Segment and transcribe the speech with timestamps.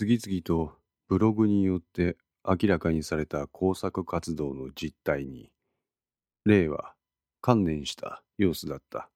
[0.00, 0.78] 次々と
[1.08, 5.52] ブログによって明らかにされた工作活動の実態に、
[6.46, 6.94] 霊は
[7.42, 9.10] 観念した様子だった。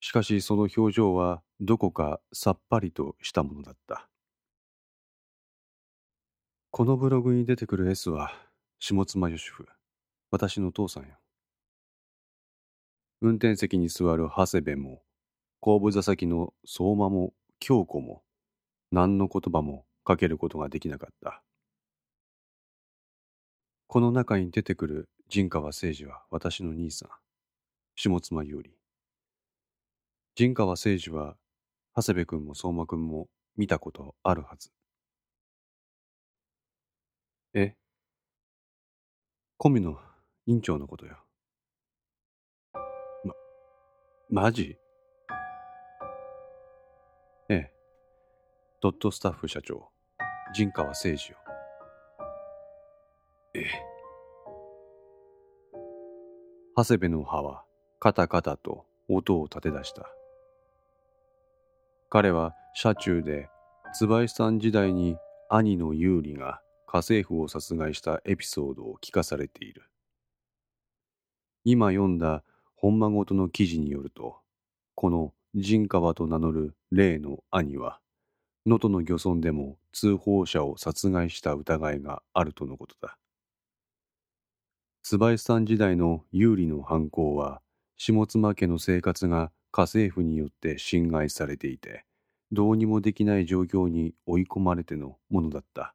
[0.00, 4.08] しかしその表情はどこかさっぱりとしたものだった。
[6.72, 8.32] このブログに出てくる S は
[8.80, 9.64] 下妻義夫、
[10.32, 11.10] 私の父さんよ。
[13.20, 15.02] 運転席に座る長谷部も、
[15.60, 18.24] 後部座席の相馬も京子も、
[18.92, 21.42] 何の言葉もかけることができなかった。
[23.86, 27.08] この中に出てくる陣川誠二は私の兄さん、
[27.96, 28.70] 下妻優里。
[30.34, 31.36] 陣川誠二は、
[31.96, 34.70] 長谷部君も相馬君も見たことあるはず。
[37.54, 37.74] え？
[39.56, 39.98] コミの
[40.46, 41.16] 院長のことよ。
[43.24, 43.34] ま、
[44.28, 44.76] マジ？
[48.82, 49.90] ドットスタッフ社長、
[50.52, 51.18] 陣川誠二よ。
[53.54, 53.70] ええ。
[56.76, 57.62] 長谷部の歯は
[58.00, 60.10] カタカタと音を立て出した。
[62.10, 63.48] 彼は車中で
[63.94, 65.16] 椿さん時代に
[65.48, 69.84] 兄の有利が家政婦を殺害したエピソードを聞かされている。
[71.62, 72.42] 今読んだ
[72.74, 74.40] 本間ごとの記事によると、
[74.96, 78.00] この陣川と名乗る例の兄は、
[78.66, 83.18] 能登の漁村でも通報者を殺害した疑いがあるとのことだ。
[85.02, 87.60] 椿さん時代の有利の犯行は
[87.96, 92.04] 下妻家の生活が家政婦によって侵害されていて
[92.52, 95.94] どうにもできない状況に追い込まれてのものだった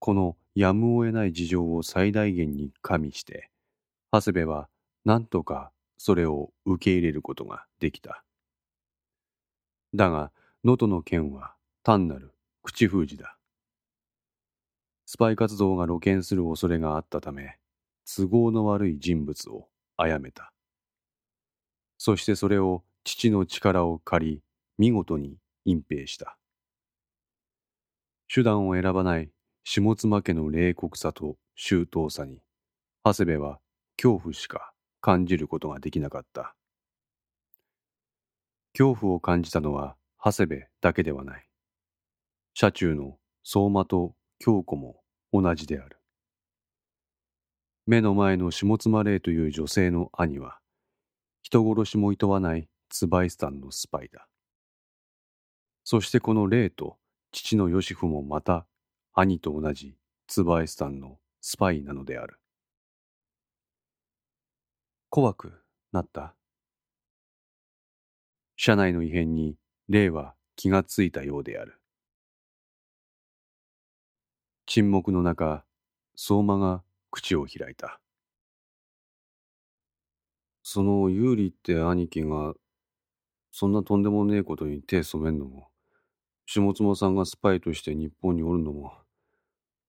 [0.00, 3.50] このやむを得ない事情を最大限に加味して
[4.10, 4.68] 長谷部は
[5.04, 8.24] 何とかそれを受け入れることができた
[9.94, 10.32] だが
[10.64, 13.36] 能登の件は単なる口封じだ
[15.06, 17.58] スパイ活動が露見する恐れがあったため、
[18.04, 20.52] 都合の悪い人物を殺めた。
[21.98, 24.42] そしてそれを父の力を借り、
[24.78, 26.38] 見事に隠蔽した。
[28.32, 29.30] 手段を選ばない
[29.62, 32.40] 下妻家の冷酷さと周到さに、
[33.04, 33.60] 長谷部は
[33.96, 36.56] 恐怖しか感じることができなかった。
[38.72, 39.94] 恐怖を感じたのは
[40.26, 41.46] 長谷部だけではない。
[42.54, 45.02] 車中の相馬と京子も
[45.34, 46.00] 同じである。
[47.84, 50.60] 目の前の下妻霊という女性の兄は、
[51.42, 54.26] 人殺しも厭わないツバイスタンのスパイだ。
[55.84, 56.96] そしてこの霊と
[57.30, 58.66] 父のヨシフもまた
[59.12, 59.94] 兄と同じ
[60.26, 62.38] ツバイスタンのスパイなのである。
[65.10, 65.52] 怖く
[65.92, 66.34] なった
[68.56, 69.58] 車内の異変に
[69.88, 71.78] 霊は気がついたようである。
[74.66, 75.64] 沈黙の中、
[76.16, 78.00] 相馬が口を開いた。
[80.62, 82.54] その有利って兄貴が、
[83.52, 85.68] そんなとんでもねえことに手染めんのも、
[86.46, 88.94] 下妻さんがスパイとして日本におるのも、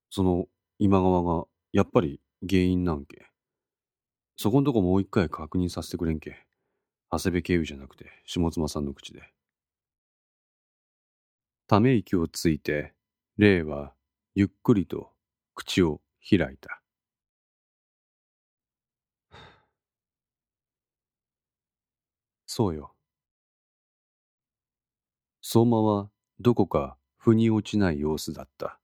[0.10, 3.28] その今川がやっぱり原因なんけ。
[4.36, 6.46] そこんとこもう一回確認させてくれんけ。
[7.10, 9.35] 長谷部経由じゃなくて下妻さんの口で。
[11.68, 12.94] ため息をついて、
[13.38, 13.94] 霊は
[14.36, 15.12] ゆっくりと
[15.56, 16.82] 口を開いた。
[22.48, 22.94] そうよ。
[25.42, 26.10] 相馬は
[26.40, 28.80] どこか腑に落ちない様子だった。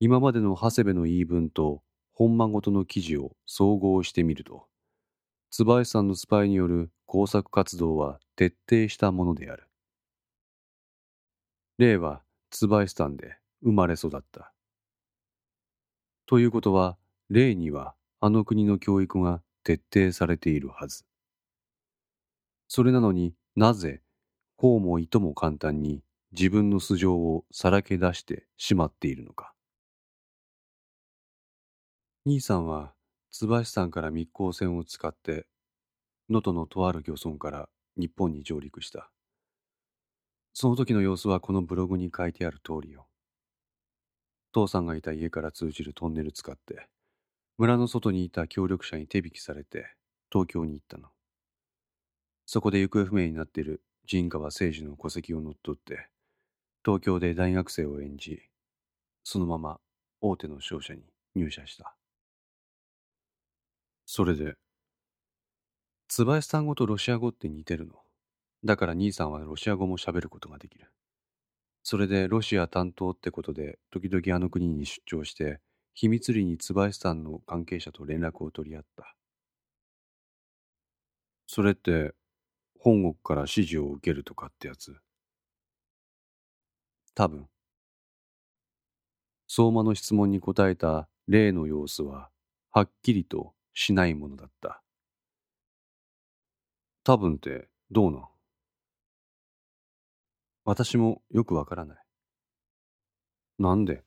[0.00, 4.66] 今までの長谷部の言い分と本間ごとの記事を総合してみると、
[5.50, 9.68] 椿さんのスパイによる工作活動は徹底したものである。
[11.78, 14.52] 例は椿さんで生まれ育った。
[16.26, 16.96] ということは、
[17.30, 21.04] 例にはあの国の教育が徹底されているはず。
[22.68, 24.02] それなのになぜ、
[24.56, 29.52] こうもいとも簡単に自分の素性をさらけ出してしまっているのか。
[32.24, 32.94] 兄さんは、
[33.30, 35.46] 椿さんから密航船を使って、
[36.30, 39.10] 能登のとある漁村から日本に上陸した。
[40.56, 43.08] その時の様子はこのブログに書いてある通りよ。
[44.52, 46.88] 父さんがいた家から通じるトンネル使って、
[47.58, 49.96] 村の外にいた協力者に手引きされて、
[50.32, 51.08] 東京に行ったの。
[52.46, 56.08] そこで行方不明になっている陣川誠二の戸籍を乗っ取って、
[56.84, 58.40] 東京で大学生を演じ、
[59.24, 59.80] そのまま
[60.20, 61.02] 大手の商社に
[61.34, 61.96] 入社した。
[64.06, 64.54] それで、
[66.06, 68.03] 椿さん語とロシア語って似てるの？
[68.64, 70.90] だから兄さんはロシア語も喋ることができる。
[71.82, 75.60] それでロシア担当ってことで時々あの国に出張して
[75.92, 79.14] 秘密裏に椿さんの関係者と連絡を取り合った。
[81.46, 82.14] それって
[82.80, 84.96] 本国から指示を受けるとかってやつ？
[87.14, 87.46] 多分。
[89.46, 92.30] 相馬の質問に答えた例の様子は
[92.70, 94.82] はっきりとしないものだった。
[97.04, 98.33] 多分ってどうなん？
[100.66, 101.98] 私もよくわからない。
[103.58, 104.02] なんで？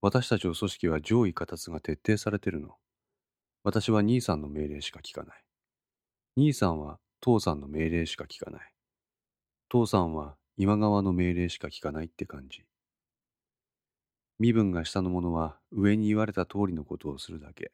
[0.00, 2.74] 私たちの組織は上位形が徹底されてるの。
[3.62, 5.44] 私は兄さんの命令しか聞かない。
[6.36, 8.74] 兄さんは父さんの命令しか聞かない。
[9.68, 12.64] 父さんは今川の命令しか聞かないって感じ。
[14.40, 17.70] 身分が下の者は上に言われた通りのことをするだけ。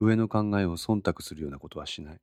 [0.00, 2.20] 上の考えを忖度するようなことはしない。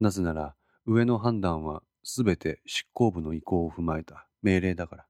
[0.00, 5.06] なぜなら上の判断はすべて執行部の意向を踏まえた命令だから。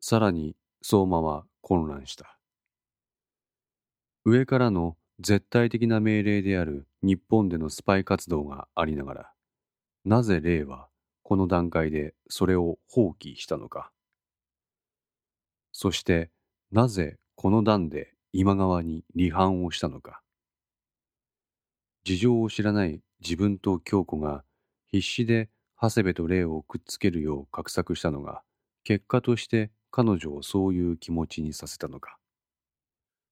[0.00, 2.38] さらに相馬は混乱した。
[4.24, 9.32] 上からの絶対的な命令である日本でのスパイ活動がありながら、
[10.04, 10.88] なぜ霊は
[11.22, 13.90] この段階でそれを放棄したのか。
[15.72, 16.30] そして
[16.70, 20.22] なぜこの段で今川に離反をしたのか。
[22.04, 24.44] 事情を知らない自分と京子が
[24.90, 25.48] 必死で
[25.80, 28.42] 長谷部と霊をくっつけるよう画策したのが
[28.84, 32.18] 結果として彼女をそういう気持ちにさせたのか。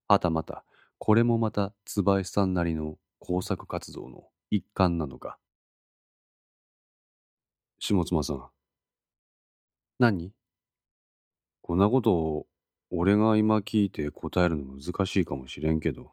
[0.09, 0.65] はたまた、
[0.99, 5.39] これもまた椿さんなりの工作活動の一環なのか。
[7.79, 8.47] 下妻さん。
[9.99, 10.33] 何？
[11.63, 12.47] こんなことを
[12.91, 16.13] 俺が今聞いて答えるの難しいかもしれんけど、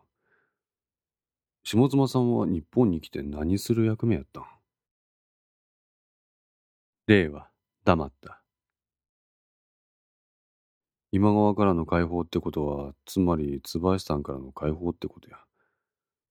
[1.64, 4.44] 下妻さんは日本に来て何する役目やったん？
[7.06, 7.50] 霊は
[7.84, 8.42] 黙った。
[11.12, 15.38] 今川からの解放ってことは、つまり椿さんからの解放ってことや。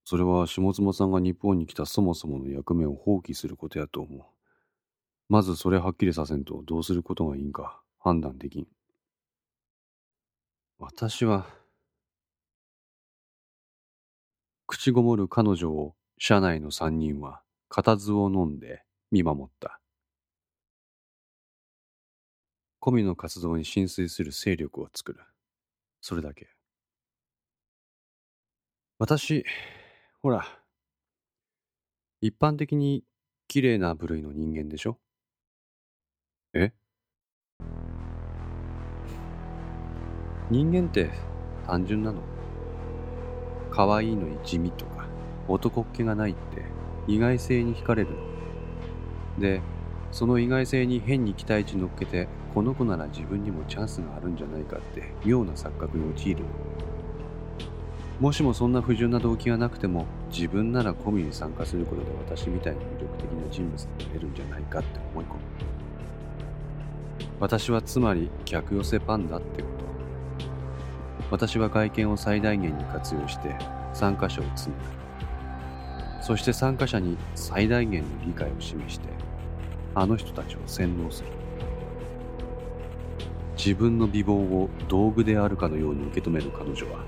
[0.05, 4.23] それは下妻さんが日本に来たそもそもの役目を放棄することやと思う。
[5.29, 8.67] まずそれはっきりさせんとどうすることがいいんか判断できん。
[10.79, 11.47] 私は、
[14.67, 19.82] 口ごもる彼女を社内の三人は固唾を飲んで見守った。
[22.85, 25.21] コミの活動に浸水する勢力を作る。
[26.01, 26.49] それだけ。
[28.99, 29.45] 私、
[30.21, 30.45] ほら、
[32.21, 33.05] 一般的に
[33.47, 34.99] 綺麗な部類の人間でしょ？
[36.55, 36.73] え？
[40.51, 41.09] 人間って
[41.65, 42.21] 単純なの？
[43.71, 45.07] 可愛いのに地味とか、
[45.47, 46.65] 男っ気がないって
[47.07, 48.19] 意外性に惹かれるの。
[49.39, 49.63] で、
[50.13, 56.45] その意外性に変に期待値乗っけてこの子なら自分にもチャンスがあるんじゃないかって妙な錯覚に陥る。
[58.21, 65.41] もしもそんな不純な動機がなくても自分ならコミに参加することで私みたいに魅力的な人物になれるんじゃないかって思い込む。
[67.41, 69.85] 私はつまり客寄せパンダってこと。
[71.31, 73.57] 私は外見を最大限に活用して
[73.95, 74.73] 参加者を募る。
[76.21, 79.09] そして参加者に最大限の理解を示して
[79.95, 81.29] あの人たちを洗脳する。
[83.57, 87.05] 自分の美貌を道具であるかのように受け止める彼女は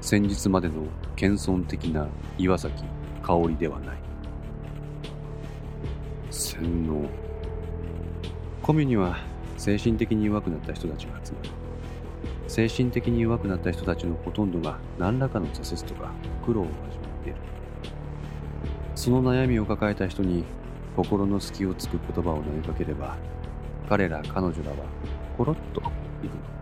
[0.00, 0.74] 先日までの
[1.14, 2.08] 謙遜的な
[2.38, 2.84] 岩崎
[3.22, 3.96] 香織ではない。
[6.30, 7.08] 洗脳。
[8.62, 9.18] コミュには
[9.56, 11.50] 精神的に弱くなった人たちが集まる。
[12.48, 16.10] 精神的に弱くなった人たちのほとんどが何らかの挫折とか
[16.44, 17.38] 苦労を始めている。
[18.94, 20.44] その悩みを抱えた人に
[20.96, 23.16] 心の隙をつく言葉を投げかければ
[23.88, 24.76] 彼ら彼女らは
[25.36, 25.80] コロッと
[26.24, 26.56] いく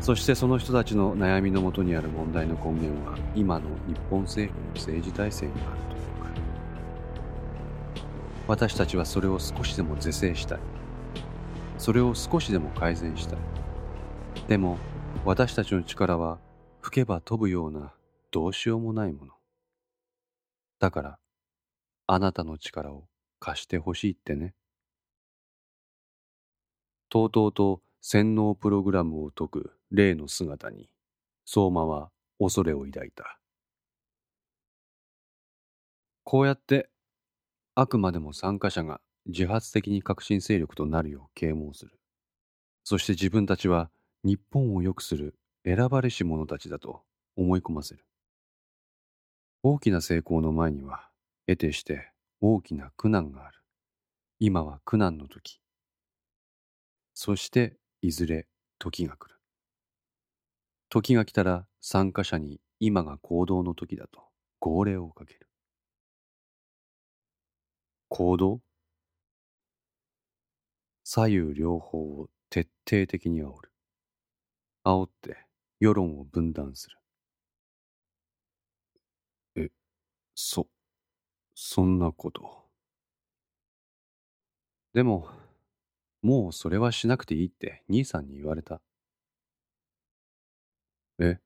[0.00, 6.40] そしてその人たちの悩みのもとにある問題の根源は今の日本政府の政治体制にあるというか。
[8.46, 10.58] 私たちはそれを少しでも是正したい。
[11.76, 13.38] それを少しでも改善したい。
[14.46, 14.78] でも
[15.24, 16.38] 私たちの力は
[16.80, 17.92] 吹けば飛ぶような
[18.30, 19.32] どうしようもないもの。
[20.78, 21.18] だから
[22.10, 23.06] あなたの力を
[23.38, 24.54] 貸してほしいってね。
[27.10, 30.88] とうとうと洗脳プログラムを解く例の姿に、
[31.44, 33.38] 相馬は恐れを抱いた。
[36.24, 36.88] こうやって
[37.74, 41.92] あくまでも参加者が自発的に革新勢力となるよう啓蒙する。
[42.84, 43.90] そして自分たちは
[44.24, 47.02] 日本を良くする選ばれし者たちだと
[47.36, 48.06] 思い込ませる。
[49.62, 51.07] 大きな成功の前には、
[51.48, 52.12] 得てして
[52.42, 53.58] 大きな苦難がある。
[54.38, 55.62] 今は苦難の時。
[57.14, 58.46] そしていずれ
[58.78, 59.40] 時が来る。
[60.90, 64.28] 時が来たら参加者に今が行動の時だと
[64.60, 65.48] 号令をかける。
[68.10, 68.60] 行動？
[71.04, 73.72] 左右両方を徹底的に煽る。
[74.84, 75.38] 煽って
[75.80, 76.98] 世論を分断する。
[79.56, 79.70] え、
[80.34, 80.68] そ、
[81.60, 82.68] そんなこと。
[84.94, 85.28] でも、
[86.22, 88.80] もうそれはしなくていいって兄さんに言われた。
[91.18, 91.38] え？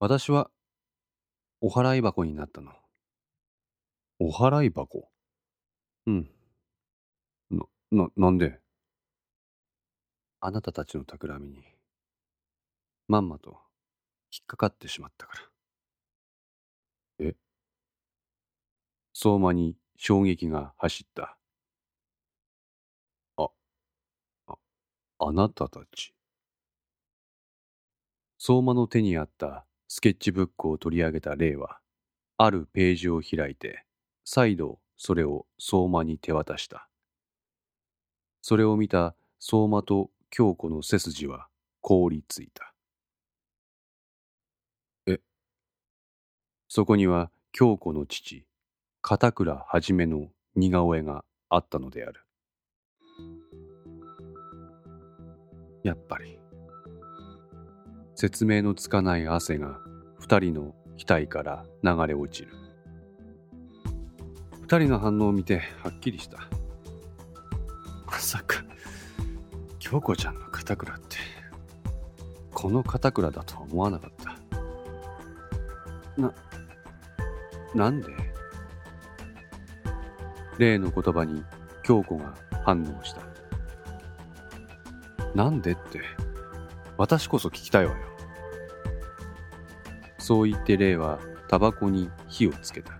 [0.00, 0.50] 私は、
[1.62, 2.72] お払い箱になったの。
[4.18, 5.08] お払い箱？
[6.06, 6.30] うん。
[7.50, 8.60] な、な、なんで？
[10.40, 11.64] あなたたちの企みに、
[13.08, 13.58] まんまと
[14.30, 15.49] 引っかかってしまったから。
[19.22, 21.36] 相馬に衝撃が走った。
[23.36, 23.50] あ
[25.18, 26.14] あなたたち。
[28.38, 31.80] 相馬の手にあったスケッチブックを取り上げた例は、
[32.38, 33.84] あるページを開いて、
[34.24, 36.88] 再度それを相馬に手渡した。
[38.40, 41.48] それを見た相馬と京子の背筋は
[41.82, 42.72] 凍りついた。
[45.06, 45.20] え、
[46.68, 48.46] そこには京子の父、
[49.02, 52.20] 片倉はじめの似顔絵があったのである。
[55.82, 56.38] やっぱり。
[58.14, 59.78] 説明のつかない汗が
[60.18, 62.52] 二人の額から流れ落ちる。
[64.60, 66.36] 二人の反応を見てはっきりした。
[68.06, 68.62] まさか
[69.78, 71.16] 京子ちゃんの片倉って
[72.52, 74.10] この片倉だとは思わなかっ
[76.16, 76.20] た。
[76.20, 76.34] な
[77.74, 78.08] なんで？
[80.60, 81.42] 例の言葉に
[81.82, 83.22] 京子が反応した
[85.34, 86.00] なんでって、
[86.98, 87.98] 私こそ聞きたいわよ。
[90.18, 92.98] そう言って霊はタバコに火をつけた。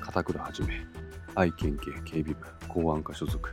[0.00, 0.86] 片倉はじめ、
[1.34, 2.36] 愛県警警備部
[2.68, 3.50] 公安課所属。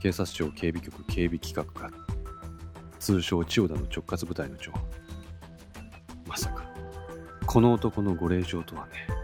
[0.00, 1.90] 警察庁警備局警備企画課。
[2.98, 4.72] 通称千代田の直轄部隊の長。
[6.26, 6.64] まさか、
[7.46, 9.19] この男のご令状とはね。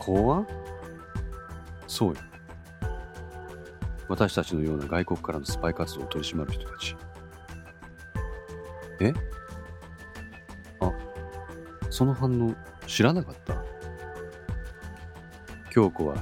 [0.00, 0.46] 公安
[1.86, 2.20] そうよ。
[4.08, 6.96] 私たちのような外国からのスパイ活動を取り締まる人たち。
[9.00, 9.12] え？
[10.80, 10.92] あ、
[11.90, 12.54] その反応
[12.88, 13.54] 知らなかった？
[15.70, 16.16] 京子は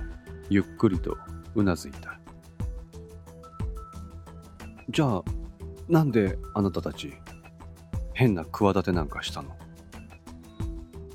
[0.50, 1.16] ゆっくりと
[1.54, 2.20] うなずいた。
[4.90, 5.22] じゃあ、
[5.88, 7.14] なんであなたたち
[8.12, 9.56] 変な企てなんかしたの？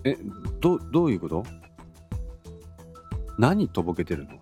[0.03, 0.17] え、
[0.59, 1.45] ど、どういうこと？
[3.37, 4.39] 何とぼけてるの？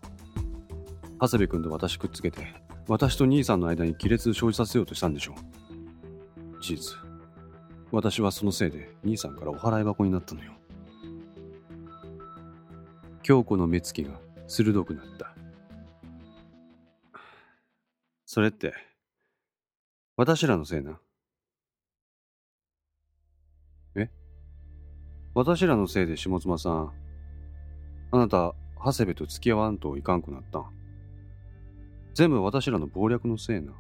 [1.19, 2.48] 長谷部君と私くっつけて、
[2.88, 6.62] 私と兄さんの間に亀裂生じさせようとしたんでしょう。
[6.62, 6.98] 事実。
[7.91, 10.53] 私はそのせいで兄さんからお払い箱になったのよ。
[13.24, 15.36] 京子の目つきが鋭くなった。
[18.25, 18.74] それって、
[20.17, 21.00] 私らのせいな？
[23.95, 24.10] え？
[25.33, 26.91] 私らのせいで下妻さん、
[28.12, 30.65] あなた、長谷部と付き合わんといかんくなったん。
[32.13, 33.73] 全部私らの謀略のせいな。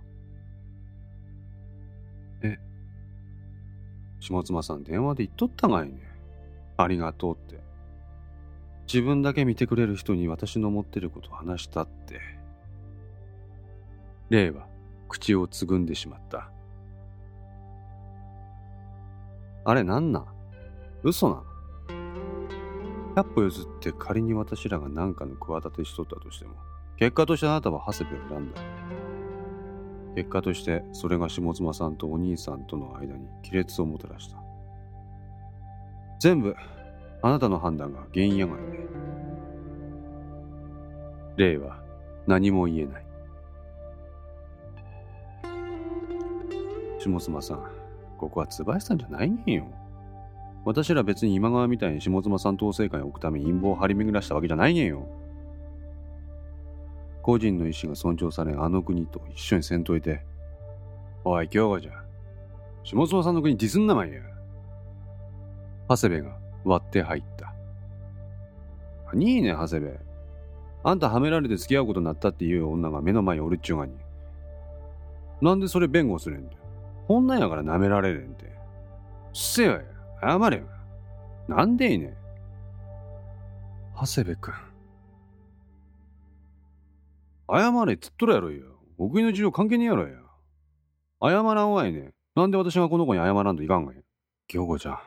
[2.43, 2.57] え、
[4.19, 5.99] 下妻さん電話で言っとったがいね。
[6.77, 7.61] ありがとうって。
[8.87, 12.19] 自分だけ見てくれる人に私の持ってることを話したって。
[14.29, 14.67] 霊は
[15.09, 16.49] 口をつぐんでしまった。
[19.65, 20.25] あれなんなん？
[21.03, 21.43] 嘘なの
[23.15, 26.55] 100歩譲って仮に私らが何かの企てしとったとしても、
[26.97, 28.61] 結果としてあなたは長谷部を選んだ。
[30.15, 34.37] 結果としてそれが下妻さんとお兄さんとの間に亀裂をもたらした。
[36.19, 36.55] 全部、
[37.21, 38.79] あなたの判断が原因やがいね。
[41.37, 41.81] 例は
[42.27, 43.05] 何も言えない。
[46.99, 47.71] 下妻さん、
[48.17, 49.80] ここは椿さんじゃないねんよ。
[50.63, 55.07] 私ら別に今川みたいに下妻さん統制下に置くために陰謀を張り巡らしたわけじゃないねんよ。
[57.21, 60.23] 個人の意思が尊重されあの国と一緒にせんといて。
[61.23, 61.91] おい、京子じゃ。
[62.83, 64.21] 下妻さんの国ディスんなまいや。
[65.89, 67.53] 長谷部が割って入った。
[69.13, 69.99] 何いいね、長谷部。
[70.83, 73.93] あんたはめられて付き合うことになったっていう女が目の前におるっちゅうがに。
[75.41, 76.57] なんでそれ弁護するんだよ。
[77.07, 78.51] こんなんやから舐められれんて。
[79.33, 79.81] せよや、
[80.21, 80.63] 謝れよ。
[81.47, 82.17] なんでいねん。
[83.95, 84.53] 長谷部君。
[87.49, 88.79] 謝れっつっとるやろよ。
[88.97, 90.15] お国の事情関係ねえやろや。
[91.21, 92.13] 謝らんわいね。
[92.35, 94.01] なんで私がこの子に謝らんといかんがや。
[94.47, 94.99] 京子ちゃん、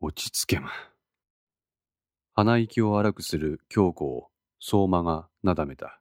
[0.00, 0.70] 落ち着けま。
[2.34, 4.28] 鼻息を荒くする京子を
[4.60, 6.00] 相馬がなだめた。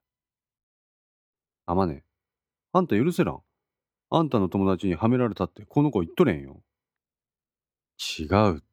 [1.66, 2.04] あまね、
[2.74, 3.42] あんた許せらん。
[4.10, 6.62] あんたの友達にはめられたってこの子言っとれんよ。
[7.98, 8.68] 違うって。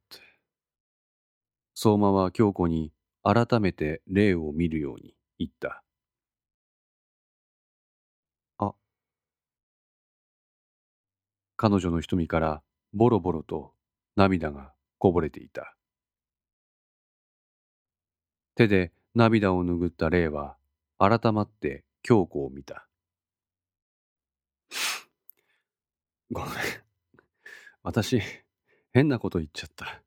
[1.75, 5.83] 相馬は京子に改めて霊を見るように言った。
[8.59, 8.75] あ。
[11.57, 12.62] 彼女の瞳から
[12.93, 13.73] ボロボロと
[14.14, 15.75] 涙がこぼれていた。
[18.54, 20.57] 手で涙を拭った霊は
[20.99, 22.87] 改まって京子を見た。
[26.31, 26.52] ごめん。
[27.83, 28.21] 私、
[28.95, 30.01] 変なこと言っちゃった。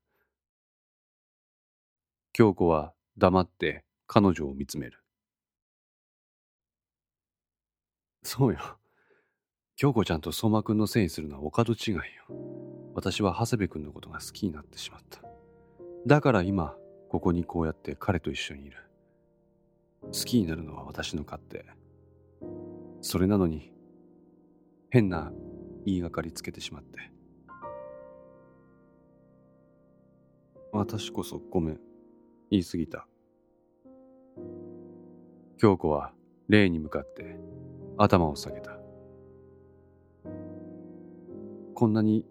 [2.31, 5.03] 京子は黙って彼女を見つめる。
[8.23, 8.59] そうよ。
[9.75, 12.01] 京子ちゃんと相馬くんのせいにするのはお門違いよ。
[12.95, 15.21] 私は長谷部くんのことが好きになってしまった。
[16.05, 16.73] だから今、
[17.09, 18.77] ここにこうやって彼と一緒にいる。
[20.01, 21.65] 好きになるのは私の勝手。
[23.01, 23.73] それなのに、
[24.89, 25.33] 変な
[25.85, 27.16] 言いがかりつけてしまって。
[30.71, 31.79] 私こそごめん。
[32.49, 33.07] 言い過ぎた。
[35.57, 36.13] 京子は
[36.47, 37.37] 霊に向かって
[37.97, 38.77] 頭を下げた。
[41.73, 42.25] こんなに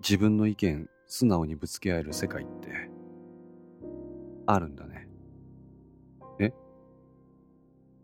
[0.00, 2.90] 自分の意見素直にぶつけ合える世界って
[4.46, 5.08] あるんだね。
[6.40, 6.52] え？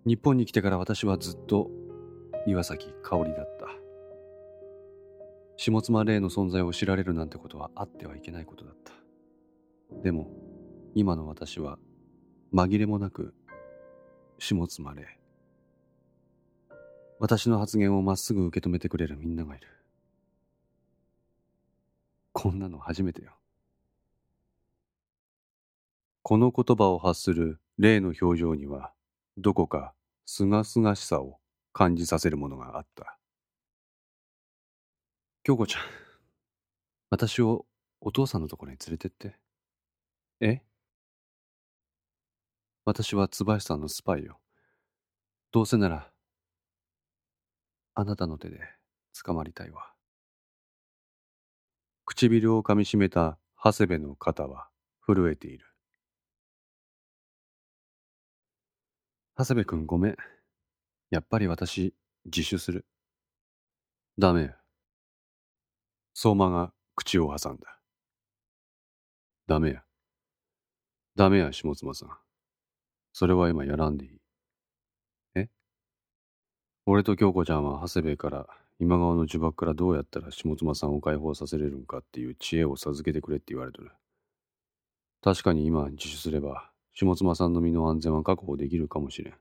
[0.05, 1.71] 日本に来てから私はずっと
[2.47, 3.67] 岩崎香織だった。
[5.57, 8.93] 下妻霊の存在を知られるなんてことはあってはいけないことだった。
[9.91, 10.31] でも、
[10.95, 11.79] 今の私は
[12.53, 13.35] 紛れもなく
[14.39, 15.19] 下妻霊。
[17.19, 19.67] 私の発言をまっすぐ受け止めてくれるみんながいる。
[22.33, 23.33] こんなの初めてよ。
[26.23, 28.93] この言葉を発する霊の表情には、
[29.37, 29.95] どこか
[30.27, 31.41] すがすがしさを
[31.73, 33.19] 感じさせるものがあった。
[35.43, 35.83] 京子ちゃん、
[37.11, 37.67] 私を
[38.01, 39.39] お父さんのところに連れてって。
[40.41, 40.63] え？
[42.85, 44.41] 私は椿さんのスパイよ。
[45.51, 46.13] どうせなら、
[47.95, 48.61] あなたの手で
[49.25, 49.93] 捕まりたいわ。
[52.05, 54.69] 唇をかみしめた長谷部の肩は
[55.07, 55.67] 震えている。
[59.37, 60.17] 長谷部君ごめん。
[61.11, 62.87] やっぱり私、自首する。
[64.19, 64.55] ダメ。
[66.15, 67.81] 相馬が口を挟んだ。
[69.47, 69.88] ダメや。
[71.19, 72.11] ダメや、下妻さん。
[73.13, 74.13] それは今やらんでいい。
[75.35, 75.49] え？
[76.87, 78.47] 俺と京子ちゃんは長谷部から
[78.79, 83.91] 今川の呪縛からどうやったら下妻さんを解放させれるんかっていう知恵を授けてくれって言われとる。
[85.21, 89.35] 確かに今自首すれば下妻さんの身の安全は確保できるかもしれん。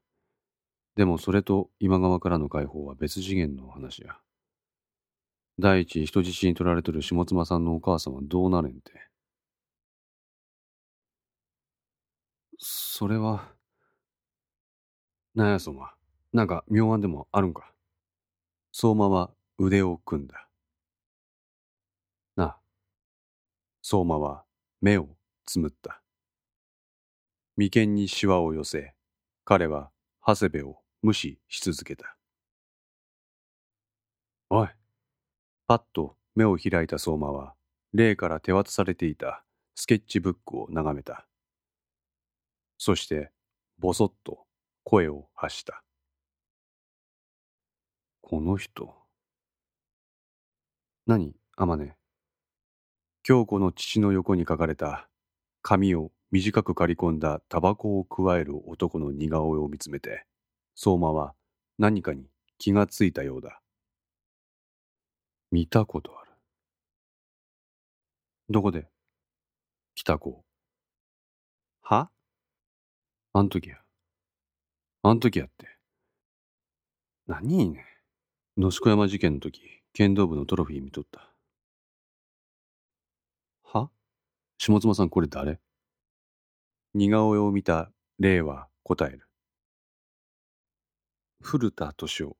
[0.95, 4.17] でもそれと今川からの解放は別次元の話や。
[5.59, 9.06] 第一人質に取られとる下妻さんのお母さんはどうなれんて。
[12.57, 13.51] それは。
[15.35, 15.93] なんやそま。
[16.33, 17.71] なんか妙案でもあるんか？
[18.71, 20.47] 相馬は腕を組んだ。
[22.35, 22.59] なあ。
[23.81, 24.43] 相馬は
[24.81, 25.09] 目を
[25.45, 26.01] つむった。
[27.55, 28.93] 眉間にシワを寄せ、
[29.45, 29.91] 彼は
[30.25, 32.17] 長谷部を無視し続けた。
[34.49, 34.69] おい。
[35.67, 37.53] パッと目を開いた相馬は、
[37.93, 39.43] 霊から手渡されていた
[39.75, 41.27] スケッチブックを眺めた。
[42.77, 43.31] そして、
[43.79, 44.45] ぼそっと
[44.83, 45.83] 声を発した。
[48.21, 48.93] この人。
[51.05, 51.95] 何、あまね。
[53.23, 55.09] 京子の父の横に書かれた、
[55.61, 60.25] 髪を短く刈り込んだタバコをくわえる男の似顔絵を見つめて、
[60.75, 61.33] 相馬は
[61.77, 63.61] 何かに気がついたようだ。
[65.51, 66.31] 見たことある。
[68.49, 68.87] どこで？
[69.95, 70.43] 北子。
[71.81, 72.09] は？
[73.37, 73.77] あん時や。
[75.03, 75.67] あん時やって。
[77.27, 77.85] 何いね。
[78.57, 79.61] 野宿山事件の時、
[79.93, 81.31] 剣道部のトロフィー見とった。
[83.61, 83.91] は？
[84.57, 85.59] 下妻さんこれ誰？
[86.95, 89.29] 似顔絵を見た霊は答える。
[91.39, 92.37] 古田敏夫。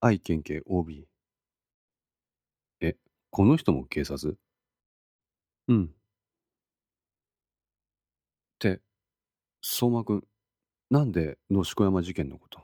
[0.00, 1.06] 愛県警 OB。
[2.80, 2.96] え、
[3.28, 4.38] この人も警察？
[5.68, 5.84] うん。
[5.84, 5.88] っ
[8.58, 8.80] て、
[9.64, 10.24] 相馬くん、
[10.90, 12.60] なんで野宿山事件のこと？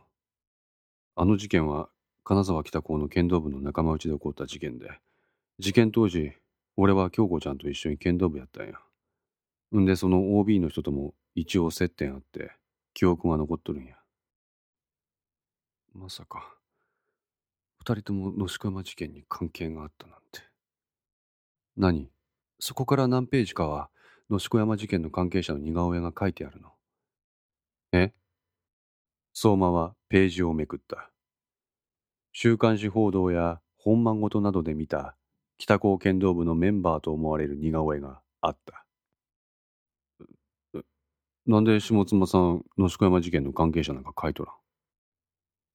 [1.15, 1.89] あの事件は
[2.25, 4.91] 金沢北高の剣道部の仲間内で起こった事件で、
[5.61, 6.33] 事件当時、
[6.77, 8.75] 俺は京子ちゃんと一緒に剣道部やったんや。
[9.77, 12.51] んで、その OB の人とも一応接点あって、
[12.95, 13.95] 記憶が残っとるんや。
[15.95, 16.53] まさか、
[17.79, 20.41] 二人とも野宿山事件に関係があったなんて。
[21.77, 22.11] 何？
[22.59, 23.89] そこから何ページかは、
[24.31, 26.73] 野宿山事件の関係者の似顔絵が書いてあるの。
[27.93, 28.13] え？
[29.33, 31.11] 相馬はページをめくった。
[32.33, 35.17] 週刊誌報道や本番ごとなどで見た
[35.57, 38.85] 北高剣道部のメンバーと思われる似顔絵があった。
[41.47, 44.55] なんで下妻さん、野宿山事件の関係者なんか書いとらん？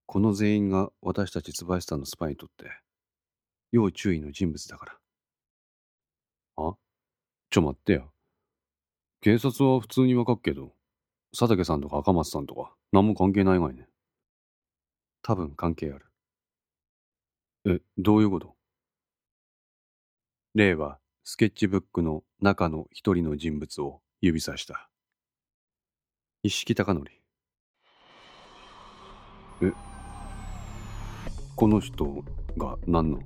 [0.05, 2.65] この全員が私たち椿さんのスパイにとって、
[3.71, 4.93] 要注意の人物だから。
[6.57, 6.75] あ？
[7.49, 8.03] ちょ待ってや。
[9.21, 10.73] 警察は普通にわかっけど、
[11.35, 13.87] 佐竹さんとか赤松さんとか、何も関係ないがいね。
[15.23, 16.05] 多分関係ある。
[17.65, 18.55] え、どういうこと？
[20.53, 24.89] 例は、スケッチブックの中の一人の人物を指さした。
[26.43, 27.07] 一色貴則。
[29.61, 29.71] え、
[31.55, 32.23] この人
[32.57, 33.19] が何の？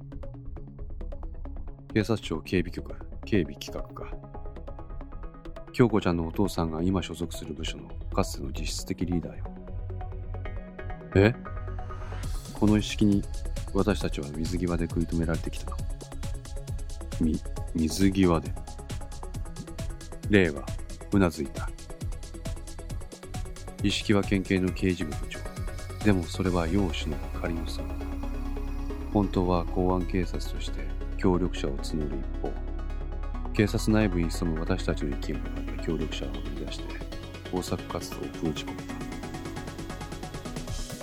[1.94, 4.16] 警察庁警備局、警備企画課。
[5.74, 9.44] 京子ちゃんのお父さんが今所属する部署のかつての実質的リーダーよ。
[11.16, 11.34] え？
[12.54, 13.24] この一式に
[13.74, 15.78] 私たちは水際で食い止められてきたの。
[17.22, 17.40] み、
[17.76, 18.52] 水際で？
[20.30, 20.64] 令は
[21.12, 21.70] うなずいた。
[23.84, 25.40] 一式は県警の刑事部部長。
[26.04, 27.82] でもそれは世を忍ぶ仮のさ。
[29.14, 30.80] 本当は公安警察として
[31.18, 32.52] 協力者を募る一方、
[33.58, 36.86] 警察内部に潜む私たちの意見を分かった協力者を掘り出して
[37.52, 38.94] 工作活動を封じ込めた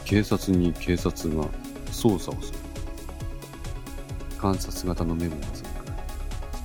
[0.04, 1.48] 警察に警察が
[1.86, 2.58] 捜査をする
[4.38, 5.70] 観察型のメモを集め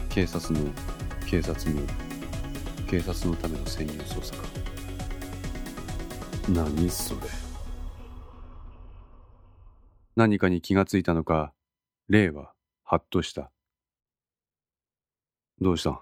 [0.06, 0.60] く警察の
[1.25, 1.93] 警察による
[2.86, 4.43] 警察のための潜入捜査か
[6.49, 7.21] 何それ。
[10.15, 11.52] 何かに気がついたのか
[12.10, 13.49] 霊はハッとした。
[15.62, 16.02] どうした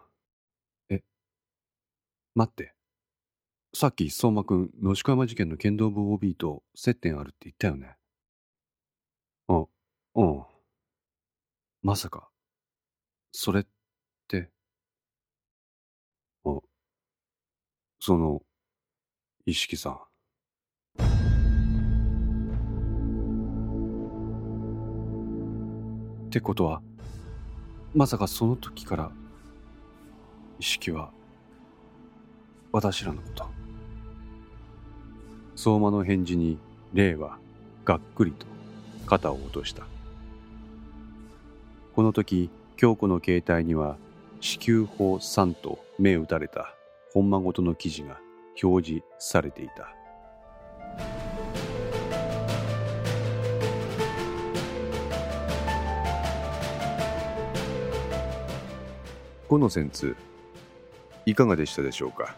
[0.89, 1.04] え？
[2.36, 2.76] 待って。
[3.74, 7.96] さっき相馬くん、野宿山事件の剣道部 OB と接点あるって言ったよね。
[9.48, 9.65] あ、
[10.15, 10.46] うん。
[11.82, 12.30] まさか、
[13.32, 13.65] それっ
[14.28, 14.52] て。
[16.46, 16.60] あ、
[18.00, 18.43] その、
[19.46, 19.98] 意識さん。
[26.28, 26.82] ってことは、
[27.96, 29.12] まさかその時から、
[30.60, 31.12] 意識は
[32.72, 33.46] 私らのこと。
[35.56, 36.58] 相馬の返事に
[36.93, 37.38] 霊は
[37.86, 38.46] がっくりと
[39.06, 39.84] 肩を落とした。
[41.93, 43.98] この時京子の携帯には
[44.39, 46.74] 子宮法3と目打たれた。
[47.13, 48.20] 本間ごとの記事が
[48.62, 49.93] 表示されていた。
[59.48, 60.15] このセンツ
[61.28, 62.38] いかがでしたでしょうか？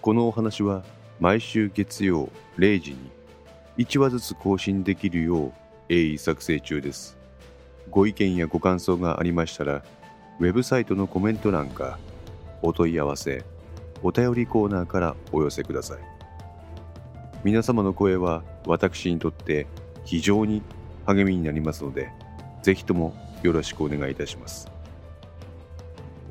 [0.00, 0.82] このお話は
[1.20, 3.08] 毎週月曜0時に
[3.78, 5.52] 1話ずつ更新できるよう
[5.88, 7.16] 鋭意作成中です。
[7.88, 9.84] ご意見やご感想がありましたら
[10.40, 12.00] ウェブサイトのコメント欄か
[12.62, 13.44] お問い合わせ
[14.02, 15.98] お便りコーナーからお寄せください。
[17.44, 19.68] 皆様の声は私にとって
[20.04, 20.62] 非常に
[21.06, 22.10] 励みになりますので
[22.64, 24.71] ぜひともよろしくお願いいたします。